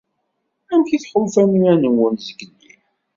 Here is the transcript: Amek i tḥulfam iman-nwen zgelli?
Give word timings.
Amek 0.71 0.89
i 0.95 0.99
tḥulfam 0.99 1.51
iman-nwen 1.57 2.15
zgelli? 2.27 2.73